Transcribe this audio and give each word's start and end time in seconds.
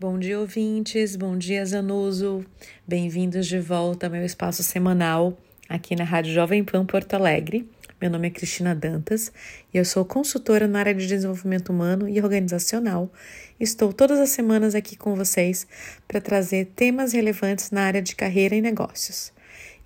Bom 0.00 0.18
dia, 0.18 0.40
ouvintes. 0.40 1.14
Bom 1.14 1.36
dia, 1.36 1.62
Zanuso. 1.62 2.42
Bem-vindos 2.88 3.46
de 3.46 3.60
volta 3.60 4.06
ao 4.06 4.10
meu 4.10 4.24
espaço 4.24 4.62
semanal 4.62 5.36
aqui 5.68 5.94
na 5.94 6.04
Rádio 6.04 6.32
Jovem 6.32 6.64
Pan 6.64 6.86
Porto 6.86 7.12
Alegre. 7.12 7.68
Meu 8.00 8.10
nome 8.10 8.28
é 8.28 8.30
Cristina 8.30 8.74
Dantas 8.74 9.30
e 9.74 9.76
eu 9.76 9.84
sou 9.84 10.02
consultora 10.06 10.66
na 10.66 10.78
área 10.78 10.94
de 10.94 11.06
desenvolvimento 11.06 11.68
humano 11.68 12.08
e 12.08 12.18
organizacional. 12.18 13.12
Estou 13.60 13.92
todas 13.92 14.18
as 14.18 14.30
semanas 14.30 14.74
aqui 14.74 14.96
com 14.96 15.14
vocês 15.14 15.66
para 16.08 16.18
trazer 16.18 16.72
temas 16.74 17.12
relevantes 17.12 17.70
na 17.70 17.82
área 17.82 18.00
de 18.00 18.16
carreira 18.16 18.56
e 18.56 18.62
negócios. 18.62 19.34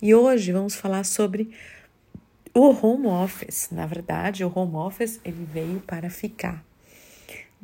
E 0.01 0.15
hoje 0.15 0.53
vamos 0.53 0.75
falar 0.75 1.03
sobre 1.03 1.51
o 2.53 2.69
home 2.69 3.07
office. 3.07 3.67
Na 3.69 3.85
verdade, 3.85 4.45
o 4.45 4.51
home 4.55 4.75
office 4.75 5.19
ele 5.25 5.45
veio 5.51 5.81
para 5.81 6.09
ficar. 6.09 6.63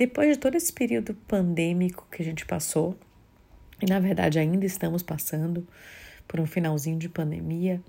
Depois 0.02 0.30
de 0.30 0.40
todo 0.40 0.56
esse 0.56 0.74
período 0.74 1.14
pandêmico 1.28 2.08
que 2.10 2.24
a 2.24 2.26
gente 2.26 2.44
passou, 2.44 2.98
e 3.80 3.86
na 3.86 4.00
verdade 4.00 4.40
ainda 4.40 4.66
estamos 4.66 5.04
passando 5.04 5.64
por 6.28 6.40
um 6.40 6.48
finalzinho 6.48 6.98
de 6.98 7.08
pandemia, 7.08 7.80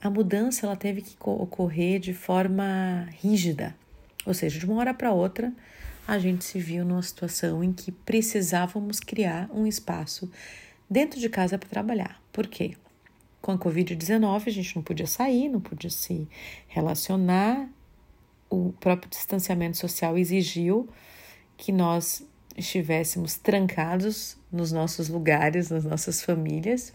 a 0.00 0.08
mudança 0.08 0.64
ela 0.64 0.76
teve 0.76 1.02
que 1.02 1.16
ocorrer 1.20 1.98
de 1.98 2.14
forma 2.14 3.08
rígida. 3.20 3.74
Ou 4.24 4.32
seja, 4.32 4.60
de 4.60 4.64
uma 4.64 4.76
hora 4.76 4.94
para 4.94 5.10
outra, 5.10 5.52
a 6.06 6.20
gente 6.20 6.44
se 6.44 6.60
viu 6.60 6.84
numa 6.84 7.02
situação 7.02 7.64
em 7.64 7.72
que 7.72 7.90
precisávamos 7.90 9.00
criar 9.00 9.50
um 9.52 9.66
espaço 9.66 10.30
dentro 10.88 11.18
de 11.18 11.28
casa 11.28 11.58
para 11.58 11.68
trabalhar. 11.68 12.22
Por 12.32 12.46
quê? 12.46 12.76
Com 13.42 13.50
a 13.50 13.58
Covid-19, 13.58 14.46
a 14.46 14.50
gente 14.50 14.76
não 14.76 14.84
podia 14.84 15.08
sair, 15.08 15.48
não 15.48 15.60
podia 15.60 15.90
se 15.90 16.28
relacionar, 16.68 17.68
o 18.48 18.72
próprio 18.78 19.10
distanciamento 19.10 19.76
social 19.76 20.16
exigiu 20.16 20.88
que 21.56 21.72
nós 21.72 22.26
estivéssemos 22.56 23.36
trancados 23.36 24.36
nos 24.50 24.70
nossos 24.72 25.08
lugares, 25.08 25.70
nas 25.70 25.84
nossas 25.84 26.22
famílias. 26.22 26.92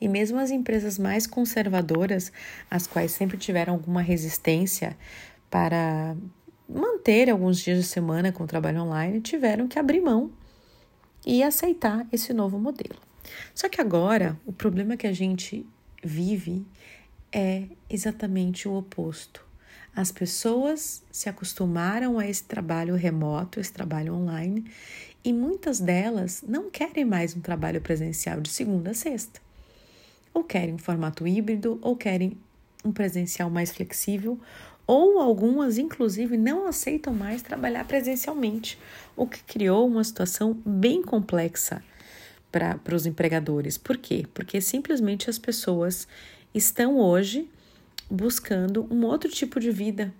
E 0.00 0.08
mesmo 0.08 0.38
as 0.38 0.50
empresas 0.50 0.98
mais 0.98 1.26
conservadoras, 1.26 2.32
as 2.70 2.86
quais 2.86 3.12
sempre 3.12 3.36
tiveram 3.36 3.74
alguma 3.74 4.02
resistência 4.02 4.96
para 5.50 6.16
manter 6.68 7.30
alguns 7.30 7.58
dias 7.58 7.78
de 7.78 7.84
semana 7.84 8.30
com 8.30 8.44
o 8.44 8.46
trabalho 8.46 8.82
online, 8.82 9.20
tiveram 9.20 9.66
que 9.66 9.78
abrir 9.78 10.00
mão 10.00 10.30
e 11.26 11.42
aceitar 11.42 12.06
esse 12.12 12.32
novo 12.32 12.58
modelo. 12.58 12.98
Só 13.54 13.68
que 13.68 13.80
agora, 13.80 14.38
o 14.46 14.52
problema 14.52 14.96
que 14.96 15.06
a 15.06 15.12
gente 15.12 15.66
vive 16.04 16.64
é 17.32 17.64
exatamente 17.88 18.68
o 18.68 18.74
oposto. 18.74 19.47
As 19.98 20.12
pessoas 20.12 21.02
se 21.10 21.28
acostumaram 21.28 22.20
a 22.20 22.28
esse 22.28 22.44
trabalho 22.44 22.94
remoto, 22.94 23.58
esse 23.58 23.72
trabalho 23.72 24.14
online, 24.14 24.64
e 25.24 25.32
muitas 25.32 25.80
delas 25.80 26.40
não 26.46 26.70
querem 26.70 27.04
mais 27.04 27.34
um 27.34 27.40
trabalho 27.40 27.80
presencial 27.80 28.40
de 28.40 28.48
segunda 28.48 28.92
a 28.92 28.94
sexta. 28.94 29.40
Ou 30.32 30.44
querem 30.44 30.74
um 30.74 30.78
formato 30.78 31.26
híbrido, 31.26 31.80
ou 31.82 31.96
querem 31.96 32.38
um 32.84 32.92
presencial 32.92 33.50
mais 33.50 33.72
flexível, 33.72 34.38
ou 34.86 35.18
algumas, 35.18 35.78
inclusive, 35.78 36.36
não 36.36 36.68
aceitam 36.68 37.12
mais 37.12 37.42
trabalhar 37.42 37.84
presencialmente, 37.84 38.78
o 39.16 39.26
que 39.26 39.42
criou 39.42 39.84
uma 39.84 40.04
situação 40.04 40.56
bem 40.64 41.02
complexa 41.02 41.82
para 42.52 42.94
os 42.94 43.04
empregadores. 43.04 43.76
Por 43.76 43.96
quê? 43.96 44.28
Porque 44.32 44.60
simplesmente 44.60 45.28
as 45.28 45.40
pessoas 45.40 46.06
estão 46.54 47.00
hoje 47.00 47.50
buscando 48.10 48.86
um 48.90 49.04
outro 49.04 49.30
tipo 49.30 49.60
de 49.60 49.70
vida, 49.70 50.12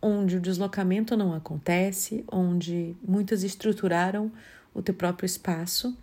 onde 0.00 0.36
o 0.36 0.40
deslocamento 0.40 1.16
não 1.16 1.34
acontece, 1.34 2.24
onde 2.30 2.96
muitas 3.06 3.42
estruturaram 3.42 4.30
o 4.72 4.82
teu 4.82 4.94
próprio 4.94 5.26
espaço 5.26 5.96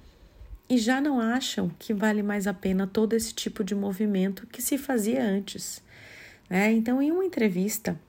e 0.69 0.77
já 0.77 1.01
não 1.01 1.19
acham 1.19 1.69
que 1.77 1.93
vale 1.93 2.23
mais 2.23 2.47
a 2.47 2.53
pena 2.53 2.87
todo 2.87 3.13
esse 3.13 3.33
tipo 3.33 3.63
de 3.63 3.75
movimento 3.75 4.47
que 4.47 4.61
se 4.61 4.77
fazia 4.77 5.23
antes. 5.23 5.83
Né? 6.49 6.71
Então, 6.71 7.01
em 7.01 7.11
uma 7.11 7.25
entrevista 7.25 7.99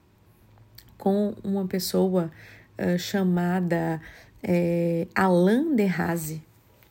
com 0.96 1.34
uma 1.42 1.66
pessoa 1.66 2.30
uh, 2.78 2.96
chamada 2.96 4.00
é, 4.40 5.08
Alain 5.14 5.74
Haze, 5.88 6.40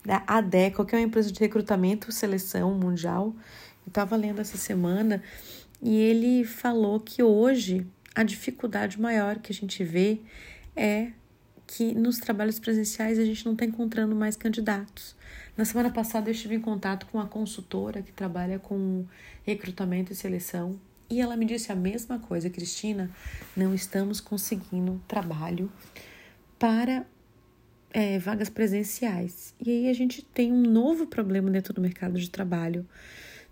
da 0.05 0.21
ADECO, 0.27 0.83
que 0.83 0.95
é 0.95 0.99
uma 0.99 1.05
empresa 1.05 1.31
de 1.31 1.39
recrutamento 1.39 2.11
seleção 2.11 2.73
mundial, 2.73 3.33
eu 3.85 3.89
estava 3.89 4.15
lendo 4.15 4.41
essa 4.41 4.57
semana 4.57 5.23
e 5.81 5.95
ele 5.95 6.43
falou 6.43 6.99
que 6.99 7.23
hoje 7.23 7.85
a 8.13 8.23
dificuldade 8.23 8.99
maior 8.99 9.39
que 9.39 9.51
a 9.51 9.55
gente 9.55 9.83
vê 9.83 10.19
é 10.75 11.11
que 11.65 11.95
nos 11.95 12.17
trabalhos 12.17 12.59
presenciais 12.59 13.17
a 13.17 13.25
gente 13.25 13.45
não 13.45 13.53
está 13.53 13.65
encontrando 13.65 14.15
mais 14.15 14.35
candidatos. 14.35 15.15
Na 15.55 15.65
semana 15.65 15.89
passada 15.89 16.29
eu 16.29 16.33
estive 16.33 16.55
em 16.55 16.61
contato 16.61 17.05
com 17.07 17.17
uma 17.17 17.27
consultora 17.27 18.01
que 18.01 18.11
trabalha 18.11 18.59
com 18.59 19.05
recrutamento 19.43 20.11
e 20.11 20.15
seleção 20.15 20.79
e 21.11 21.19
ela 21.19 21.35
me 21.35 21.45
disse 21.45 21.71
a 21.73 21.75
mesma 21.75 22.19
coisa, 22.19 22.49
Cristina, 22.49 23.11
não 23.55 23.75
estamos 23.75 24.21
conseguindo 24.21 25.01
trabalho 25.09 25.69
para 26.57 27.05
é, 27.91 28.17
vagas 28.17 28.49
presenciais. 28.49 29.53
E 29.59 29.69
aí 29.69 29.89
a 29.89 29.93
gente 29.93 30.23
tem 30.23 30.53
um 30.53 30.61
novo 30.61 31.05
problema 31.05 31.51
dentro 31.51 31.73
do 31.73 31.81
mercado 31.81 32.17
de 32.17 32.29
trabalho 32.29 32.87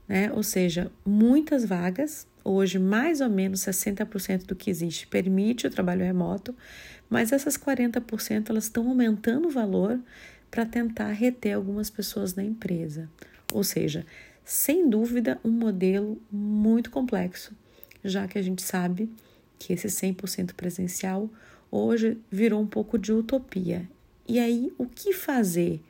né? 0.09 0.31
Ou 0.33 0.41
seja, 0.41 0.91
muitas 1.05 1.63
vagas, 1.63 2.27
hoje 2.43 2.79
mais 2.79 3.21
ou 3.21 3.29
menos 3.29 3.61
60% 3.61 4.47
do 4.47 4.55
que 4.55 4.71
existe 4.71 5.05
permite 5.05 5.67
o 5.67 5.69
trabalho 5.69 6.03
remoto, 6.03 6.55
mas 7.07 7.31
essas 7.31 7.55
40% 7.55 8.49
elas 8.49 8.63
estão 8.63 8.89
aumentando 8.89 9.47
o 9.47 9.51
valor 9.51 9.99
para 10.49 10.65
tentar 10.65 11.11
reter 11.11 11.53
algumas 11.53 11.91
pessoas 11.91 12.33
na 12.33 12.43
empresa. 12.43 13.07
Ou 13.53 13.63
seja, 13.63 14.05
sem 14.43 14.89
dúvida, 14.89 15.39
um 15.45 15.51
modelo 15.51 16.19
muito 16.31 16.89
complexo, 16.89 17.51
já 18.03 18.27
que 18.27 18.39
a 18.39 18.41
gente 18.41 18.63
sabe 18.63 19.09
que 19.59 19.73
esse 19.73 19.87
100% 19.87 20.53
presencial 20.53 21.29
hoje 21.69 22.17
virou 22.31 22.59
um 22.59 22.67
pouco 22.67 22.97
de 22.97 23.11
utopia. 23.11 23.87
E 24.27 24.39
aí, 24.39 24.71
o 24.77 24.85
que 24.85 25.13
fazer? 25.13 25.81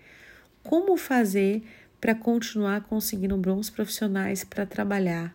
Como 0.64 0.98
fazer 0.98 1.64
para 2.00 2.16
continuar 2.16 2.82
conseguindo 2.82 3.36
bons 3.38 3.70
profissionais 3.70 4.44
para 4.44 4.66
trabalhar 4.66 5.34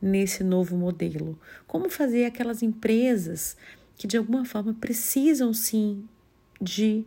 nesse 0.00 0.42
novo 0.42 0.76
modelo? 0.76 1.38
Como 1.66 1.88
fazer 1.88 2.24
aquelas 2.24 2.62
empresas 2.62 3.56
que 3.96 4.06
de 4.06 4.16
alguma 4.16 4.44
forma 4.44 4.74
precisam 4.74 5.52
sim 5.52 6.04
de 6.60 7.04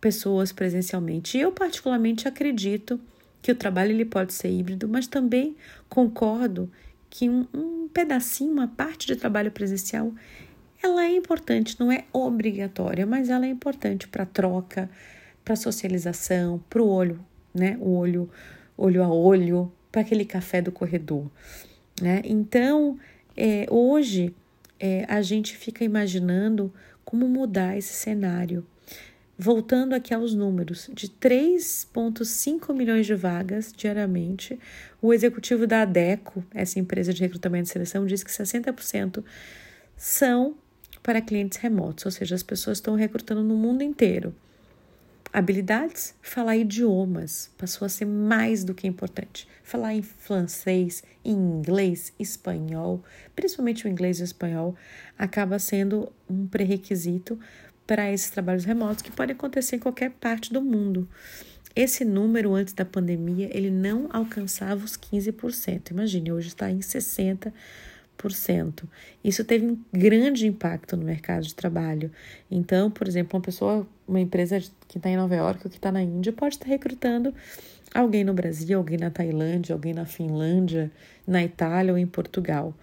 pessoas 0.00 0.52
presencialmente? 0.52 1.38
Eu 1.38 1.52
particularmente 1.52 2.28
acredito 2.28 3.00
que 3.42 3.52
o 3.52 3.56
trabalho 3.56 3.92
ele 3.92 4.04
pode 4.04 4.32
ser 4.32 4.50
híbrido, 4.50 4.88
mas 4.88 5.06
também 5.06 5.56
concordo 5.88 6.70
que 7.10 7.28
um, 7.28 7.46
um 7.52 7.88
pedacinho, 7.88 8.52
uma 8.52 8.68
parte 8.68 9.06
de 9.06 9.16
trabalho 9.16 9.50
presencial, 9.50 10.12
ela 10.82 11.04
é 11.04 11.16
importante, 11.16 11.76
não 11.78 11.90
é 11.90 12.04
obrigatória, 12.12 13.06
mas 13.06 13.28
ela 13.28 13.46
é 13.46 13.48
importante 13.48 14.08
para 14.08 14.26
troca, 14.26 14.90
para 15.44 15.56
socialização, 15.56 16.62
para 16.68 16.82
o 16.82 16.88
olho 16.88 17.24
né? 17.54 17.76
O 17.80 17.96
olho, 17.96 18.28
olho 18.76 19.02
a 19.02 19.08
olho, 19.08 19.72
para 19.90 20.00
aquele 20.00 20.24
café 20.24 20.60
do 20.60 20.72
corredor, 20.72 21.30
né? 22.00 22.20
Então, 22.24 22.98
é, 23.36 23.66
hoje 23.70 24.34
é, 24.78 25.04
a 25.08 25.22
gente 25.22 25.56
fica 25.56 25.84
imaginando 25.84 26.72
como 27.04 27.28
mudar 27.28 27.76
esse 27.76 27.92
cenário. 27.92 28.66
Voltando 29.36 29.94
aqui 29.94 30.14
aos 30.14 30.32
números, 30.32 30.88
de 30.92 31.08
3,5 31.08 32.72
milhões 32.72 33.04
de 33.04 33.14
vagas 33.14 33.72
diariamente, 33.76 34.58
o 35.02 35.12
executivo 35.12 35.66
da 35.66 35.82
ADECO, 35.82 36.44
essa 36.54 36.78
empresa 36.78 37.12
de 37.12 37.20
recrutamento 37.20 37.68
e 37.68 37.72
seleção, 37.72 38.06
diz 38.06 38.22
que 38.22 38.30
60% 38.30 39.24
são 39.96 40.54
para 41.02 41.20
clientes 41.20 41.58
remotos, 41.58 42.06
ou 42.06 42.12
seja, 42.12 42.34
as 42.34 42.42
pessoas 42.44 42.78
estão 42.78 42.94
recrutando 42.94 43.42
no 43.42 43.56
mundo 43.56 43.82
inteiro. 43.82 44.34
Habilidades? 45.34 46.14
Falar 46.22 46.56
idiomas 46.56 47.50
passou 47.58 47.84
a 47.84 47.88
ser 47.88 48.04
mais 48.04 48.62
do 48.62 48.72
que 48.72 48.86
importante. 48.86 49.48
Falar 49.64 49.92
em 49.92 50.00
francês, 50.00 51.02
em 51.24 51.32
inglês, 51.32 52.12
espanhol, 52.20 53.02
principalmente 53.34 53.84
o 53.84 53.88
inglês 53.88 54.20
e 54.20 54.22
o 54.22 54.24
espanhol, 54.24 54.76
acaba 55.18 55.58
sendo 55.58 56.08
um 56.30 56.46
pré-requisito 56.46 57.36
para 57.84 58.12
esses 58.12 58.30
trabalhos 58.30 58.64
remotos 58.64 59.02
que 59.02 59.10
podem 59.10 59.34
acontecer 59.34 59.74
em 59.74 59.80
qualquer 59.80 60.12
parte 60.12 60.52
do 60.52 60.62
mundo. 60.62 61.08
Esse 61.74 62.04
número 62.04 62.54
antes 62.54 62.72
da 62.72 62.84
pandemia, 62.84 63.50
ele 63.52 63.72
não 63.72 64.08
alcançava 64.12 64.84
os 64.84 64.96
15%. 64.96 65.90
Imagine, 65.90 66.30
hoje 66.30 66.46
está 66.46 66.70
em 66.70 66.78
60%. 66.78 67.52
Isso 69.22 69.44
teve 69.44 69.66
um 69.66 69.78
grande 69.92 70.46
impacto 70.46 70.96
no 70.96 71.04
mercado 71.04 71.42
de 71.42 71.54
trabalho. 71.54 72.10
Então, 72.50 72.90
por 72.90 73.06
exemplo, 73.08 73.36
uma 73.36 73.42
pessoa, 73.42 73.86
uma 74.06 74.20
empresa 74.20 74.60
que 74.88 74.98
está 74.98 75.08
em 75.08 75.16
Nova 75.16 75.34
York 75.34 75.60
ou 75.64 75.70
que 75.70 75.76
está 75.76 75.90
na 75.90 76.02
Índia 76.02 76.32
pode 76.32 76.54
estar 76.54 76.66
recrutando 76.66 77.34
alguém 77.94 78.24
no 78.24 78.34
Brasil, 78.34 78.78
alguém 78.78 78.98
na 78.98 79.10
Tailândia, 79.10 79.72
alguém 79.72 79.94
na 79.94 80.04
Finlândia, 80.04 80.90
na 81.26 81.44
Itália 81.44 81.92
ou 81.92 81.98
em 81.98 82.06
Portugal. 82.06 82.74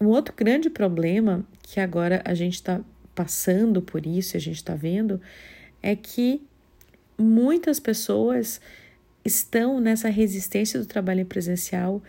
Um 0.00 0.08
outro 0.08 0.34
grande 0.36 0.68
problema 0.68 1.44
que 1.62 1.80
agora 1.80 2.20
a 2.24 2.34
gente 2.34 2.54
está 2.54 2.80
passando 3.14 3.80
por 3.80 4.04
isso, 4.04 4.36
a 4.36 4.40
gente 4.40 4.56
está 4.56 4.74
vendo, 4.74 5.20
é 5.82 5.96
que 5.96 6.42
muitas 7.18 7.80
pessoas 7.80 8.60
estão 9.24 9.80
nessa 9.80 10.08
resistência 10.08 10.78
do 10.78 10.86
trabalho 10.86 11.24
presencial 11.24 12.02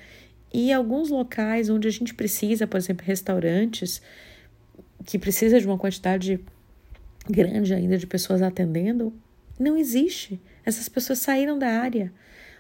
e 0.54 0.72
alguns 0.72 1.10
locais 1.10 1.70
onde 1.70 1.88
a 1.88 1.92
gente 1.92 2.14
precisa, 2.14 2.66
por 2.66 2.78
exemplo, 2.78 3.06
restaurantes, 3.06 4.02
que 5.06 5.20
precisa 5.20 5.60
de 5.60 5.66
uma 5.66 5.78
quantidade 5.78 6.40
grande 7.30 7.74
ainda 7.74 7.98
de 7.98 8.08
pessoas 8.08 8.42
atendendo, 8.42 9.14
não 9.60 9.78
existe. 9.78 10.40
Essas 10.66 10.88
pessoas 10.88 11.20
saíram 11.20 11.58
da 11.58 11.68
área. 11.68 12.12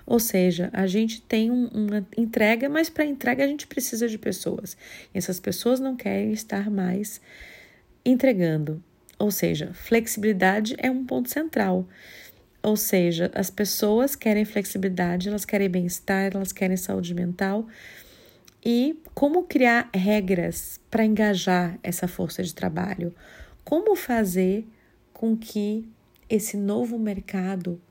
Ou 0.05 0.19
seja, 0.19 0.69
a 0.71 0.87
gente 0.87 1.21
tem 1.21 1.51
um, 1.51 1.67
uma 1.67 2.07
entrega, 2.17 2.69
mas 2.69 2.89
para 2.89 3.05
entrega 3.05 3.43
a 3.43 3.47
gente 3.47 3.67
precisa 3.67 4.07
de 4.07 4.17
pessoas. 4.17 4.77
E 5.13 5.17
essas 5.17 5.39
pessoas 5.39 5.79
não 5.79 5.95
querem 5.95 6.31
estar 6.31 6.69
mais 6.69 7.19
entregando. 8.05 8.81
Ou 9.19 9.31
seja, 9.31 9.73
flexibilidade 9.73 10.75
é 10.77 10.89
um 10.89 11.05
ponto 11.05 11.29
central. 11.29 11.87
Ou 12.67 12.75
seja, 12.75 13.31
as 13.33 13.49
pessoas 13.49 14.13
querem 14.13 14.43
flexibilidade, 14.43 15.29
elas 15.29 15.45
querem 15.45 15.69
bem-estar, 15.69 16.31
elas 16.35 16.51
querem 16.51 16.75
saúde 16.75 17.13
mental. 17.13 17.65
E 18.61 19.01
como 19.13 19.43
criar 19.43 19.89
regras 19.95 20.77
para 20.91 21.05
engajar 21.05 21.79
essa 21.81 22.09
força 22.09 22.43
de 22.43 22.53
trabalho? 22.53 23.15
Como 23.63 23.95
fazer 23.95 24.67
com 25.13 25.37
que 25.37 25.89
esse 26.29 26.57
novo 26.57 26.99
mercado 26.99 27.81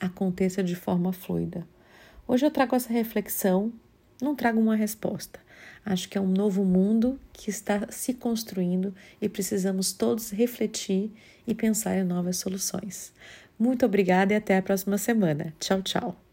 aconteça 0.00 0.62
de 0.62 0.76
forma 0.76 1.12
fluida. 1.12 1.66
Hoje 2.24 2.46
eu 2.46 2.52
trago 2.52 2.76
essa 2.76 2.92
reflexão, 2.92 3.72
não 4.22 4.36
trago 4.36 4.60
uma 4.60 4.76
resposta. 4.76 5.40
Acho 5.84 6.08
que 6.08 6.16
é 6.16 6.20
um 6.20 6.28
novo 6.28 6.64
mundo 6.64 7.18
que 7.32 7.50
está 7.50 7.90
se 7.90 8.14
construindo 8.14 8.94
e 9.20 9.28
precisamos 9.28 9.92
todos 9.92 10.30
refletir 10.30 11.10
e 11.48 11.52
pensar 11.52 11.98
em 11.98 12.04
novas 12.04 12.36
soluções. 12.36 13.12
Muito 13.60 13.86
obrigada 13.86 14.32
e 14.32 14.36
até 14.36 14.56
a 14.56 14.62
próxima 14.62 14.98
semana. 14.98 15.54
Tchau, 15.60 15.82
tchau. 15.82 16.29